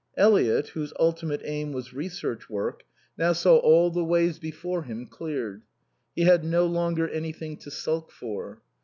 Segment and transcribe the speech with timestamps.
[0.17, 2.85] Eliot, whose ultimate aim was research work,
[3.19, 5.61] now saw all the ways before him cleared.
[6.15, 8.63] He had no longer anything to sulk for.